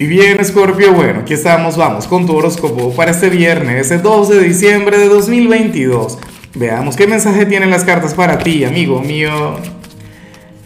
[0.00, 4.34] Y bien, Scorpio, bueno, aquí estamos, vamos con tu horóscopo para este viernes, el 12
[4.34, 6.20] de diciembre de 2022.
[6.54, 9.56] Veamos qué mensaje tienen las cartas para ti, amigo mío.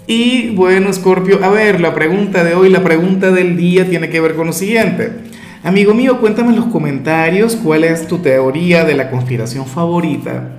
[0.06, 4.20] Y bueno, Scorpio, a ver, la pregunta de hoy, la pregunta del día tiene que
[4.20, 5.10] ver con lo siguiente.
[5.64, 10.58] Amigo mío, cuéntame en los comentarios cuál es tu teoría de la conspiración favorita.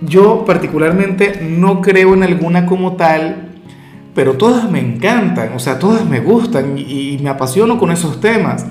[0.00, 3.53] Yo particularmente no creo en alguna como tal,
[4.14, 8.66] pero todas me encantan, o sea, todas me gustan y, me apasiono con esos temas.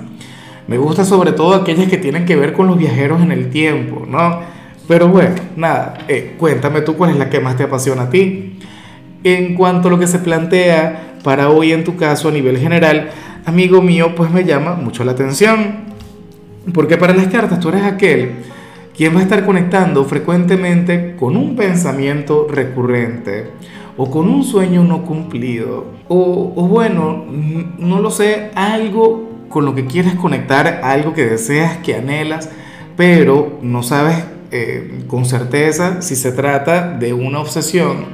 [0.67, 4.05] Me gusta sobre todo aquellas que tienen que ver con los viajeros en el tiempo,
[4.07, 4.39] ¿no?
[4.87, 8.59] Pero bueno, nada, eh, cuéntame tú cuál es la que más te apasiona a ti.
[9.25, 13.09] En cuanto a lo que se plantea para hoy en tu caso a nivel general,
[13.45, 15.93] amigo mío, pues me llama mucho la atención.
[16.73, 18.31] Porque para las cartas tú eres aquel
[18.95, 23.47] quien va a estar conectando frecuentemente con un pensamiento recurrente
[23.97, 27.25] o con un sueño no cumplido, o, bueno,
[27.77, 32.49] no lo sé, algo con lo que quieres conectar, algo que deseas, que anhelas,
[32.97, 38.05] pero no sabes eh, con certeza si se trata de una obsesión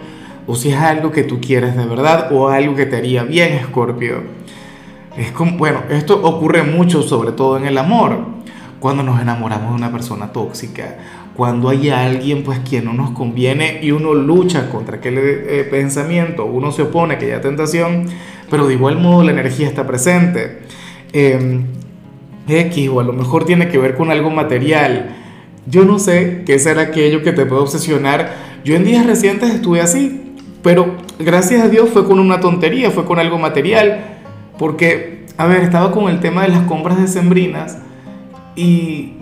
[0.48, 3.54] o si es algo que tú quieres de verdad o algo que te haría bien,
[3.54, 4.24] Escorpio.
[5.18, 8.39] Es como, bueno, esto ocurre mucho, sobre todo en el amor,
[8.80, 10.98] cuando nos enamoramos de una persona tóxica
[11.40, 16.44] cuando hay alguien pues quien no nos conviene y uno lucha contra aquel eh, pensamiento,
[16.44, 18.08] uno se opone a aquella tentación,
[18.50, 20.60] pero de igual modo la energía está presente.
[21.14, 21.62] Eh,
[22.46, 25.16] X o a lo mejor tiene que ver con algo material.
[25.66, 28.36] Yo no sé qué será aquello que te puede obsesionar.
[28.66, 33.06] Yo en días recientes estuve así, pero gracias a Dios fue con una tontería, fue
[33.06, 34.18] con algo material,
[34.58, 37.78] porque, a ver, estaba con el tema de las compras de sembrinas
[38.60, 39.14] y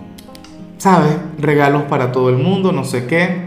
[0.78, 1.16] ¿sabes?
[1.38, 3.46] Regalos para todo el mundo, no sé qué.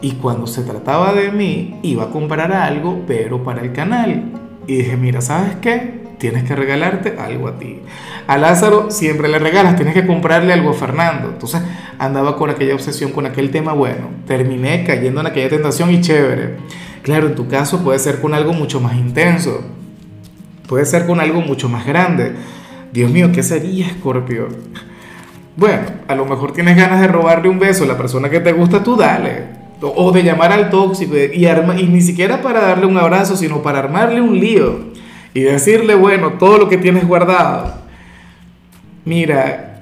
[0.00, 4.24] Y cuando se trataba de mí, iba a comprar algo, pero para el canal.
[4.66, 6.06] Y dije, mira, ¿sabes qué?
[6.18, 7.80] Tienes que regalarte algo a ti.
[8.26, 11.28] A Lázaro siempre le regalas, tienes que comprarle algo a Fernando.
[11.28, 11.60] Entonces
[11.98, 13.72] andaba con aquella obsesión, con aquel tema.
[13.72, 16.56] Bueno, terminé cayendo en aquella tentación y chévere.
[17.02, 19.62] Claro, en tu caso puede ser con algo mucho más intenso.
[20.68, 22.32] Puede ser con algo mucho más grande.
[22.92, 24.48] Dios mío, ¿qué sería, Scorpio?
[25.58, 28.52] Bueno, a lo mejor tienes ganas de robarle un beso a la persona que te
[28.52, 29.58] gusta, tú dale.
[29.80, 31.48] O, de llamar al tóxico y,
[31.88, 34.78] ni siquiera para darle un abrazo, sino para armarle un lío
[35.34, 37.74] y decirle, bueno, todo lo que tienes guardado.
[39.04, 39.80] Mira,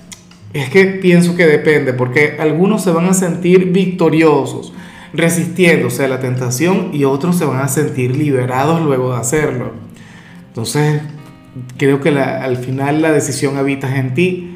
[0.54, 4.72] es que pienso que depende, porque algunos se van a sentir victoriosos
[5.12, 9.72] resistiéndose a la tentación y otros se van a sentir liberados luego de hacerlo.
[10.48, 11.02] Entonces,
[11.76, 14.55] creo que al final la decisión habitas en ti